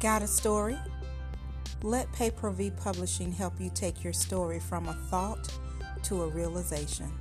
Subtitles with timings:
[0.00, 0.78] Got a story?
[1.82, 5.46] Let Paper V Publishing help you take your story from a thought
[6.04, 7.12] to a realization.